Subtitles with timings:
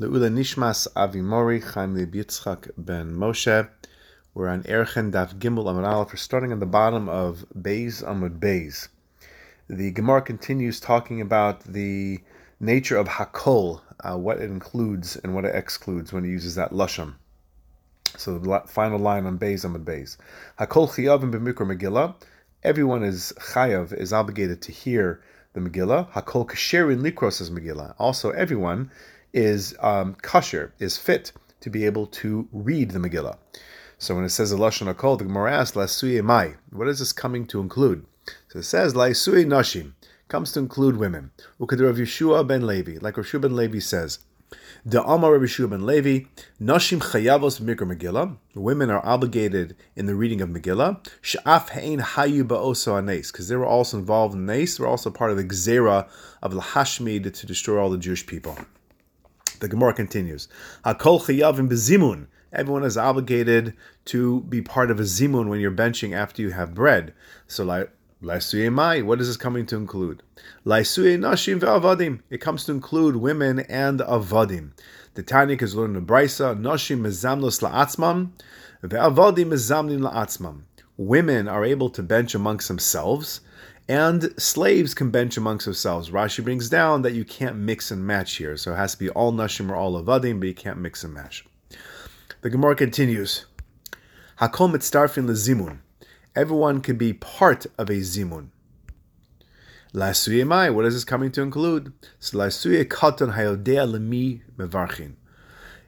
[0.00, 3.68] Le'ula Nishmas Avimori Chaim Leib Yitzchak ben Moshe.
[4.32, 6.14] We're on Erchen Daf Gimel Amud Aleph.
[6.14, 8.88] We're starting on the bottom of Beis Amud Beis.
[9.68, 12.18] The Gemara continues talking about the
[12.60, 16.70] nature of Hakol, uh, what it includes and what it excludes when it uses that
[16.70, 17.16] Lashon.
[18.16, 20.16] So the final line on Beis Amud Beis.
[20.58, 22.14] Hakol Chiyavim b'Mikra Megillah.
[22.62, 25.22] Everyone is Chayav, is obligated to hear
[25.52, 26.10] the Megillah.
[26.12, 27.94] Hakol Kasherin Likros is Megillah.
[27.98, 28.90] Also, everyone
[29.32, 33.36] is um, kasher, is fit to be able to read the Megillah.
[33.98, 37.12] So when it says the Lashon Hakol, the Gemara asks, Lasuye Mai, what is this
[37.12, 38.06] coming to include?
[38.48, 39.92] So it says, Lasuye Nashim,
[40.28, 41.32] comes to include women.
[41.60, 44.20] Ukad Rav Yeshua ben Levi, like Rav Yeshua ben Levi says,
[44.84, 46.26] the Amar Rabbi Shua ben Levi,
[46.60, 48.36] Nashim chayavos mikra Megillah.
[48.54, 51.06] Women are obligated in the reading of Megillah.
[51.22, 54.76] Sha'af hein hayu ba'oso anes, because they were also involved in Nes.
[54.76, 56.08] They were also part of the Gzera
[56.42, 58.56] of the Hashmid to destroy all the Jewish people.
[59.60, 60.48] The Gemara continues.
[60.84, 62.26] Hakol chayavim bezimun.
[62.52, 63.74] Everyone is obligated
[64.06, 67.12] to be part of a zimun when you're benching after you have bread.
[67.46, 67.64] So
[68.22, 70.22] Laisuye mai, what is this coming to include?
[70.66, 72.20] Laisuye nashim ve'avadim.
[72.28, 74.72] It comes to include women and avadim.
[75.14, 78.30] The Tanya is learned in Brisa, nashim mezamlos la'atzmam,
[78.82, 80.62] ve'avadim mezamlim la'atzmam.
[80.96, 83.40] Women are able to bench amongst themselves,
[83.90, 86.10] and slaves can bench amongst themselves.
[86.10, 89.10] Rashi brings down that you can't mix and match here, so it has to be
[89.10, 91.44] all nashim or all avadim, but you can't mix and match.
[92.42, 93.46] The Gemara continues.
[94.38, 95.78] Hakol mitztarfin lezimun.
[96.36, 98.50] Everyone can be part of a zimun.
[99.92, 101.92] Lasuye mai, what is this coming to include?
[102.20, 105.14] Lasuye katan hayodea lemi mevarchin.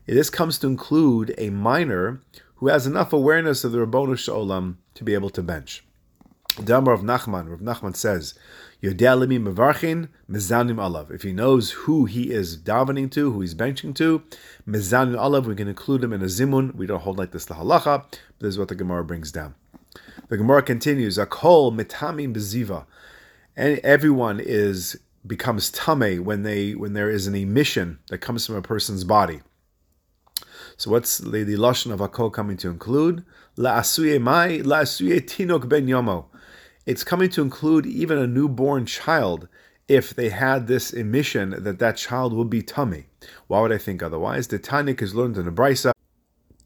[0.07, 2.21] This comes to include a minor
[2.57, 5.85] who has enough awareness of the Rabbonu Shalom to be able to bench.
[6.63, 8.35] Damar of Nachman, Rav Nachman says,
[8.83, 11.11] Yodea lemi mevarchin mezanim alav.
[11.11, 14.23] If he knows who he is davening to, who he's benching to,
[14.69, 16.75] mezanim alav, we can include him in a zimun.
[16.75, 19.55] We don't hold like this the halacha, but this is what the Gemara brings down.
[20.29, 22.85] The Gemara continues, Akol mitamim beziva.
[23.57, 28.57] And everyone is becomes tame when they when there is an emission that comes from
[28.57, 29.41] a person's body.
[30.77, 33.25] So what's the, the lashon of akol coming to include?
[33.57, 36.27] La asuye mai, la asuye tinok ben yomo.
[36.85, 39.49] It's coming to include even a newborn child
[39.89, 43.07] if they had this emission that that child will be tummy.
[43.47, 44.49] Why would I think otherwise?
[44.49, 45.93] The Tanya is learned in the Brisa.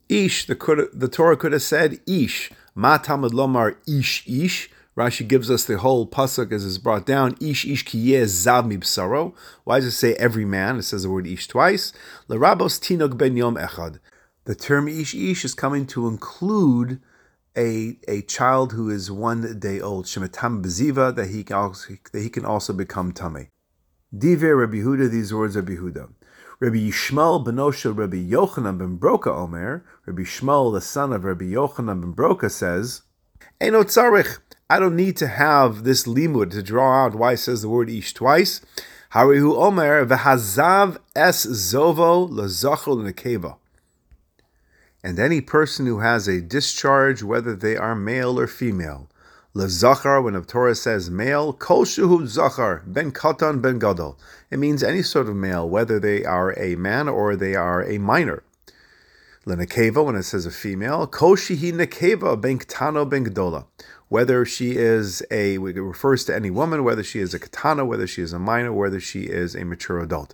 [0.08, 4.70] Ish, the, the Torah could have said Ish, Ma Lomar Ish Ish.
[4.96, 7.36] Rashi gives us the whole pasuk as it's brought down.
[7.38, 9.34] Ish ish kiyeh zav mibsaro.
[9.64, 10.78] Why does it say every man?
[10.78, 11.92] It says the word ish twice.
[12.30, 13.98] Lerabos tinog ben yom echad.
[14.44, 16.98] The term ish ish is coming to include
[17.56, 20.06] a, a child who is one day old.
[20.06, 23.48] Shematam beziva that he can also, that he can also become tummy.
[24.16, 25.10] Dive Rabbi Huda.
[25.10, 26.10] These words are Behuda.
[26.58, 32.00] Rabbi Yishmael Benosha Rabbi Yochanan ben Broka Omer, Rabbi Yishmael, the son of Rabbi Yochanan
[32.00, 33.02] ben Broka, says,
[33.60, 37.90] I don't need to have this limud to draw out why it says the word
[37.90, 38.62] ish twice.
[39.12, 43.56] Harihu Omer v'hazav es zovo lazachol nekeva.
[45.06, 49.08] And any person who has a discharge, whether they are male or female,
[49.54, 54.18] Lezachar, when the Torah says male, kol shuhu zachar, ben katan ben gadol.
[54.50, 57.98] It means any sort of male, whether they are a man or they are a
[57.98, 58.42] minor.
[59.46, 63.66] Lenekeva, when it says a female, kol shihi nekeva ben katano ben gadola.
[64.08, 68.06] Whether she is a, it refers to any woman, whether she is a katana, whether
[68.06, 70.32] she is a minor, whether she is a mature adult.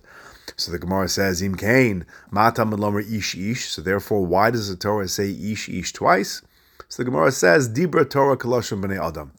[0.57, 2.63] So the Gemara says, Im kain, mata
[3.09, 3.69] ish ish.
[3.69, 6.41] So therefore, why does the Torah say ish ish twice?
[6.87, 9.31] So the Gemara says, Dibra Torah Kaloshim B'nei Adam.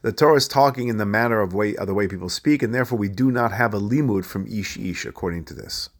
[0.00, 2.74] The Torah is talking in the manner of, way, of the way people speak, and
[2.74, 5.90] therefore we do not have a limud from ish ish according to this.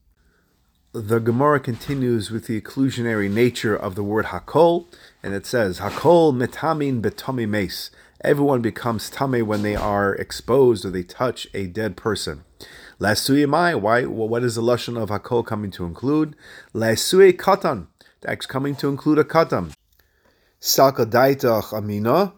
[0.95, 4.89] The Gemara continues with the exclusionary nature of the word hakol,
[5.23, 7.91] and it says, Hakol metamin betami mace.
[8.23, 12.45] Everyone becomes tame when they are exposed or they touch a dead person.
[13.01, 14.05] Lasuyamai, why?
[14.05, 16.37] Well, what is the lashon of hakol coming to include?
[16.75, 17.87] Lasuye katan.
[18.21, 19.73] That's coming to include a katan.
[20.61, 22.35] Salkadaitach amina.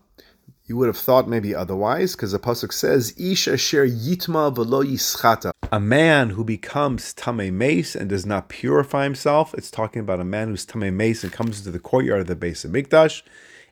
[0.67, 5.51] You would have thought maybe otherwise, because the pasuk says, "Ish asher yitma v'lo yischata."
[5.73, 9.55] A man who becomes tamei mace and does not purify himself.
[9.55, 12.37] It's talking about a man who's tamei mace and comes into the courtyard of the
[12.37, 13.23] base of Mikdash,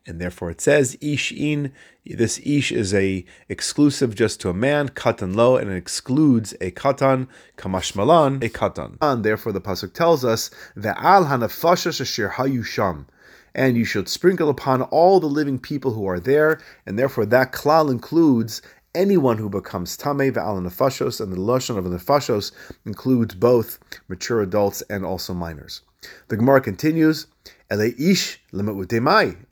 [0.07, 1.73] and therefore it says ish in.
[2.05, 6.73] This ish is a exclusive just to a man, katan lo, and it excludes a
[6.73, 8.97] katan, kamashmalan, a katan.
[9.01, 13.07] And therefore the pasuk tells us ve'al hanafashash asher hayusham
[13.55, 17.53] and you should sprinkle upon all the living people who are there, and therefore that
[17.53, 18.63] klal includes
[18.95, 22.53] anyone who becomes Tameh ve'al nefashos, and the Lashon of nefashos
[22.85, 23.79] includes both
[24.09, 25.83] mature adults and also minors.
[26.29, 27.27] The Gemara continues,
[27.71, 28.41] ish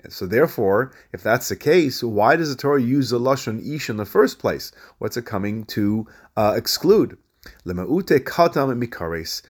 [0.09, 3.97] So therefore, if that's the case, why does the Torah use the Lashon ish in
[3.97, 4.73] the first place?
[4.99, 6.07] What's it coming to
[6.37, 7.17] uh, exclude?
[7.65, 9.43] katam mikares.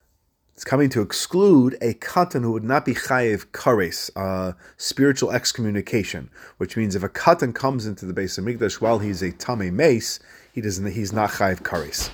[0.60, 6.28] It's coming to exclude a katan who would not be chayiv kares, uh, spiritual excommunication,
[6.58, 9.74] which means if a katan comes into the base of Mikdash while he's a tame
[9.74, 10.20] mace,
[10.52, 12.10] he doesn't, he's not chayiv kares.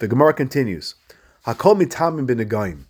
[0.00, 0.96] The Gemara continues,
[1.46, 2.84] Hakol mitamim binagayim.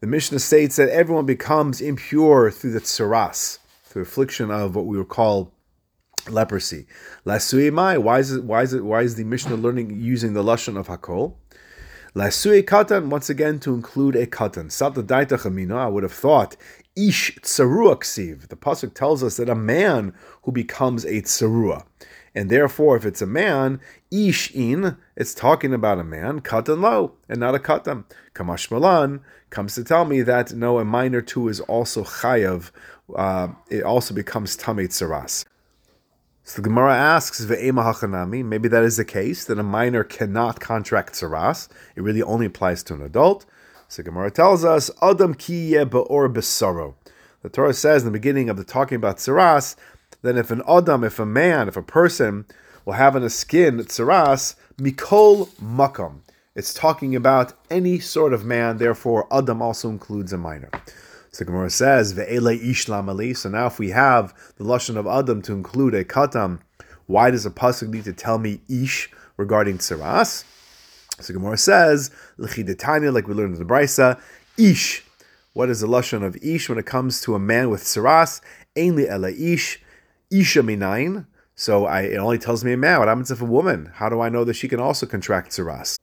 [0.00, 4.96] The Mishnah states that everyone becomes impure through the tsaras, through affliction of what we
[4.96, 5.52] would call
[6.30, 6.86] leprosy.
[7.26, 8.44] Lasui Why is it?
[8.44, 8.82] Why is it?
[8.82, 11.34] Why is the Mishnah learning using the lashon of hakol?
[12.14, 14.66] Lasui katan, once again, to include a katan.
[14.66, 16.56] Sata daita chamina, I would have thought,
[16.94, 18.48] ish tsarua ksiv.
[18.48, 20.12] The Pasuk tells us that a man
[20.42, 21.86] who becomes a tsarua.
[22.34, 23.80] And therefore, if it's a man,
[24.10, 28.04] ish in, it's talking about a man, katan lo, and not a katan.
[28.34, 32.72] Kamash malan comes to tell me that no, a minor too is also chayav.
[33.16, 35.46] Uh, it also becomes tamei tsaras.
[36.44, 41.68] So the Gemara asks, maybe that is the case, that a minor cannot contract tsaras.
[41.94, 43.46] It really only applies to an adult.
[43.86, 46.94] So Gemara tells us, Adam ki or besaro.
[47.42, 49.76] The Torah says in the beginning of the talking about tsaras,
[50.22, 52.44] that if an Adam, if a man, if a person
[52.84, 56.22] will have in a skin tsaras, mikol makam.
[56.54, 60.70] It's talking about any sort of man, therefore Adam also includes a minor.
[61.32, 63.34] So Gemara says, Ve'ele ish lamali.
[63.34, 66.60] So now if we have the Lashon of Adam to include a katam,
[67.06, 70.44] why does a pasuk need to tell me ish regarding tsaras?
[71.20, 74.20] So Gemara says, L'chidetanya, like we learned in the Brisa,
[74.58, 75.04] ish.
[75.54, 78.42] What is the Lashon of ish when it comes to a man with tsaras?
[78.76, 79.80] Ainli ela ish,
[80.30, 81.26] isha minayin.
[81.54, 82.98] So I, it only tells me a man.
[82.98, 83.90] What happens if a woman?
[83.94, 85.96] How do I know that she can also contract tsaras?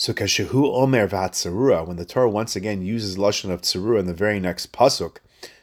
[0.00, 4.14] So kashehu omer v'hatzarua, when the Torah once again uses lashon of tzarua in the
[4.14, 5.16] very next pasuk,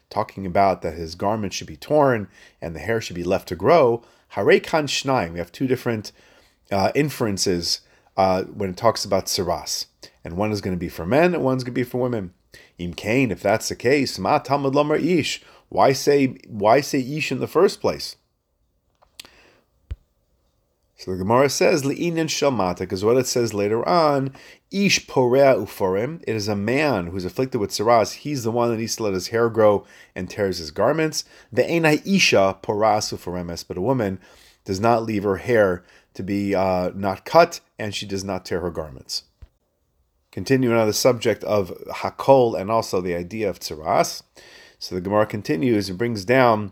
[0.09, 2.27] talking about that his garment should be torn
[2.61, 5.31] and the hair should be left to grow, hare kan shnayim.
[5.31, 6.11] We have two different
[6.69, 7.79] uh, inferences
[8.17, 9.85] uh, when it talks about tzaras,
[10.25, 12.33] and one is going to be for men and one's going to be for women.
[12.77, 15.41] Im kain, if that's the case, ma tamad lamar ish.
[15.69, 18.17] Why say why say ish in the first place?
[21.05, 24.33] So the Gemara says li'inyan shalmata, because what it says later on,
[24.71, 26.23] ish porea uforim.
[26.25, 28.13] It is a man who's afflicted with saras.
[28.13, 29.85] He's the one that needs to let his hair grow
[30.15, 31.23] and tears his garments.
[31.53, 34.19] The enai isha poras uforemes, but a woman
[34.63, 35.83] does not leave her hair
[36.15, 39.25] to be uh, not cut, and she does not tear her garments.
[40.31, 44.23] Continuing on the subject of hakol and also the idea of tsaras.
[44.79, 46.71] So the Gemara continues and brings down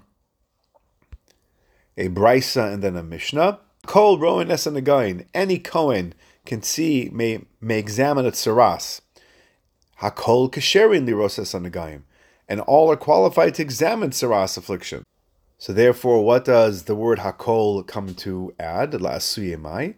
[1.95, 3.59] a brisa and then a mishnah.
[3.85, 5.25] Kol roin esanagain.
[5.33, 6.13] Any Kohen
[6.45, 9.01] can see, may, may examine a Saras.
[10.01, 12.03] Hakol kasherin liros esanagaim.
[12.47, 15.03] And all are qualified to examine Saras affliction.
[15.57, 18.91] So therefore, what does the word hakol come to add?
[18.91, 19.95] La'asuyemai.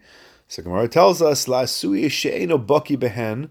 [0.47, 3.49] So Gemara tells us, La'asuye she'eno baki behen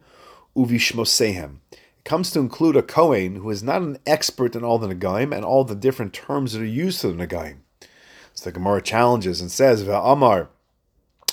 [0.56, 1.56] uvishmosehem.
[1.72, 5.34] It comes to include a Kohen who is not an expert in all the Nagaim
[5.34, 7.63] and all the different terms that are used to the Nagaim.
[8.34, 10.48] So the Gemara challenges and says, "Va'amar,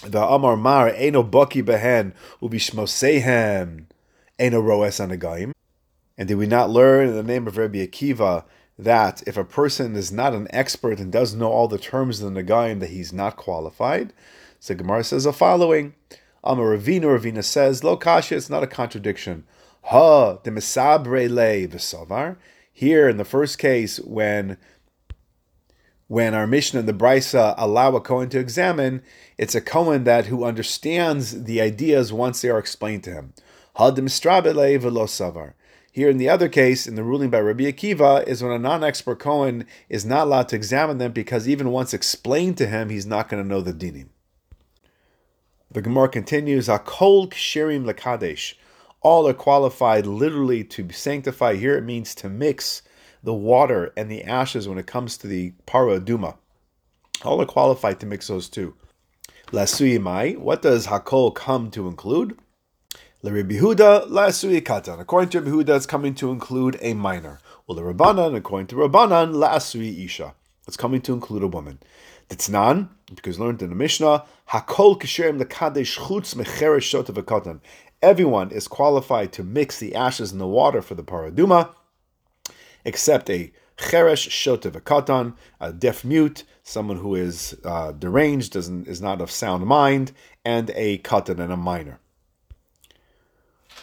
[0.01, 3.85] va'amar mar eno baki behen ubishmosehem
[4.39, 5.51] eno roes anagayim."
[6.17, 8.43] And did we not learn in the name of Rabbi Akiva
[8.77, 12.31] that if a person is not an expert and doesn't know all the terms of
[12.31, 14.13] the Nagayim, that he's not qualified?
[14.59, 15.95] So Gemara says the following.
[16.43, 19.43] Amar Ravina, Ravina says, Lo kasha, it's not a contradiction.
[19.85, 22.37] Ha, de mesabre le.
[22.73, 24.57] Here, in the first case, when
[26.11, 29.01] when our Mishnah and the Brisa allow a Kohen to examine,
[29.37, 33.33] it's a Kohen that who understands the ideas once they are explained to him.
[35.93, 39.19] Here in the other case, in the ruling by Rabbi Akiva, is when a non-expert
[39.19, 43.29] Kohen is not allowed to examine them because even once explained to him, he's not
[43.29, 44.09] going to know the dinim.
[45.71, 48.55] The Gemara continues, Akol kshirim lekadesh.
[48.99, 51.55] All are qualified literally to sanctify.
[51.55, 52.81] Here it means to mix
[53.23, 56.35] the water and the ashes when it comes to the para duma.
[57.23, 58.75] All are qualified to mix those two.
[59.47, 62.37] Lasuyimai, what does hakol come to include?
[63.21, 64.99] L'Rebbe Yehuda, la'asui katan.
[64.99, 67.39] According to Yehuda, it's coming to include a minor.
[67.67, 70.33] Well, the Rabbanan, according to Rabbanan, la'asui isha.
[70.67, 71.79] It's coming to include a woman.
[72.29, 77.59] Tznan, because learned in the Mishnah, hakol kisherim lekadesh chutz mecheresh shotav
[78.01, 81.75] Everyone is qualified to mix the ashes and the water for the paraduma
[82.85, 88.87] except a Cheresh shotev a katan, a deaf mute, someone who is uh, deranged, doesn't
[88.87, 90.11] is not of sound mind,
[90.45, 91.99] and a katan and a minor.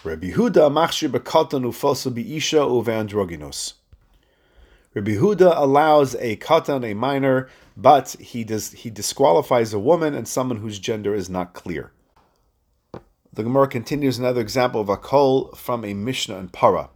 [0.05, 3.75] Rabbi Huda machshir bekatan ufosu biisha uveandroginos.
[4.95, 10.28] Rabbi Huda allows a katan, a minor, but he does he disqualifies a woman and
[10.28, 11.93] someone whose gender is not clear.
[13.33, 16.90] The Gemara continues another example of a kol from a Mishnah and Para.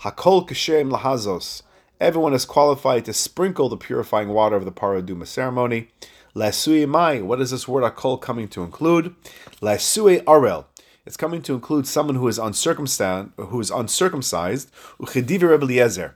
[0.00, 1.62] Hakol kashem lahazos.
[2.00, 5.88] Everyone is qualified to sprinkle the purifying water of the paraduma ceremony.
[6.34, 7.20] Lasui mai.
[7.22, 9.14] What is this word akol coming to include?
[9.62, 10.66] Lasui arel.
[11.06, 14.70] It's coming to include someone who is uncircumcised, who is uncircumcised.
[14.98, 16.14] Uchedivi Rebbe.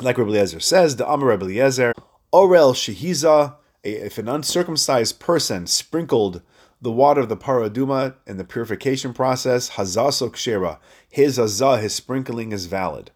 [0.00, 1.92] Like Rebbe Eliezer says, the Amar Rebbe Eliezer,
[2.32, 3.56] Orel shehiza.
[3.84, 6.42] If an uncircumcised person sprinkled
[6.82, 12.50] the water of the paraduma and the purification process, hazaso kshera, his azah, his sprinkling
[12.50, 13.12] is valid.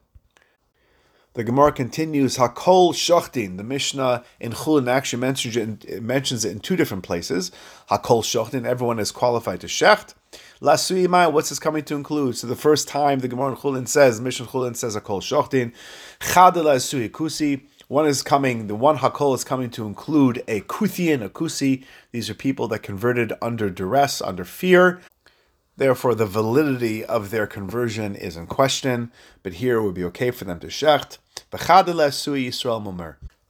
[1.34, 3.58] The Gemara continues, Hakol Shachtin.
[3.58, 7.50] The Mishnah in Chulin actually mentions it, in, mentions it in two different places.
[7.90, 10.14] Hakol Shachtin, everyone is qualified to Shecht.
[10.62, 12.38] Lasuyimai, what's this coming to include?
[12.38, 15.74] So the first time the Gemara in Chulin says, Mishnah Chulin says Hakol Shachtin.
[16.20, 17.66] Chadela Kusi.
[17.88, 21.84] One is coming, the one hakol is coming to include a kuthian, a kusi.
[22.10, 25.00] These are people that converted under duress, under fear.
[25.76, 29.12] Therefore, the validity of their conversion is in question,
[29.44, 31.18] but here it would be okay for them to shecht.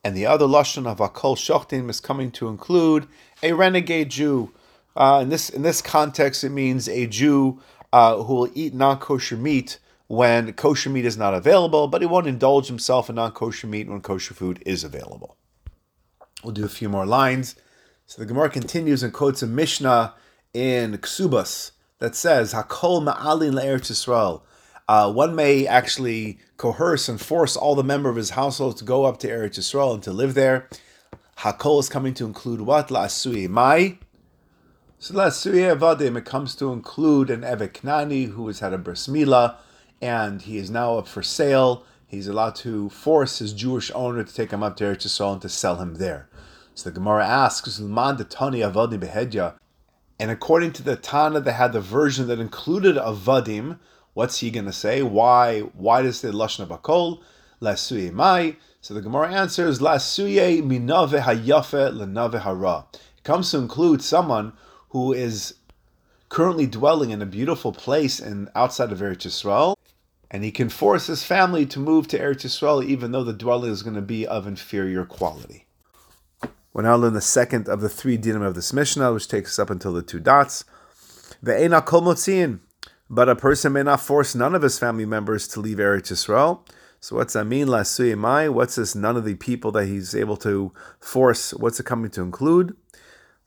[0.04, 3.08] And the other lashon of akol shachtim is coming to include
[3.42, 4.52] a renegade Jew.
[4.94, 9.36] Uh, in this in this context, it means a Jew uh, who will eat non-kosher
[9.36, 13.66] meat when kosher meat is not available, but he won't indulge himself in non kosher
[13.66, 15.36] meat when kosher food is available.
[16.44, 17.56] We'll do a few more lines.
[18.06, 20.14] So the Gemara continues and quotes a Mishnah
[20.54, 24.42] in Ksubas that says, Hakol ma'alin le'eretz Yisrael.
[24.88, 29.04] Uh, one may actually coerce and force all the member of his household to go
[29.04, 30.68] up to Eretz Yisrael and to live there.
[31.38, 32.88] Hakol is coming to include what?
[32.88, 33.98] La'asui mai.
[34.98, 39.56] So la'asui avadim, it comes to include an Evek who has had a bris milah,
[40.00, 41.84] and he is now up for sale.
[42.06, 45.42] He's allowed to force his Jewish owner to take him up to Eretz Yisrael and
[45.42, 46.28] to sell him there.
[46.74, 47.78] So the Gemara asks,
[50.18, 53.78] and according to the Tana, they had the version that included avadim.
[54.14, 55.02] What's he going to say?
[55.02, 55.60] Why?
[55.60, 57.20] Why does the lashna bakol
[57.60, 58.56] lasuye mai?
[58.80, 62.86] So the Gemara answers lasuye minave hayafe lenave hara.
[62.92, 64.52] It comes to include someone
[64.90, 65.54] who is
[66.28, 69.76] currently dwelling in a beautiful place in outside of Eretz Yisrael,
[70.30, 73.70] and he can force his family to move to Eretz Yisrael even though the dwelling
[73.70, 75.66] is going to be of inferior quality.
[76.72, 79.58] We're now learning the second of the three dinim of this Mishnah, which takes us
[79.58, 80.64] up until the two dots.
[81.42, 82.60] Ve'ena kol motziin,
[83.08, 86.60] but a person may not force none of his family members to leave Eretz Yisrael.
[87.00, 87.68] So what's that mean?
[88.18, 88.48] mai?
[88.48, 88.94] What's this?
[88.94, 91.54] None of the people that he's able to force.
[91.54, 92.76] What's it coming to include?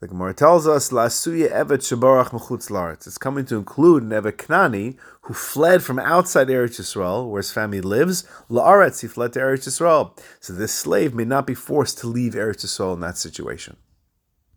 [0.01, 4.95] The Gemara tells us, "Lasuya evet shebarach mechutz laretz." It's coming to include an Knani
[5.23, 8.23] who fled from outside Eretz Yisrael, where his family lives.
[8.49, 10.17] Laaretz, he fled to Eretz Yisrael.
[10.39, 13.75] So this slave may not be forced to leave Eretz Yisrael in that situation.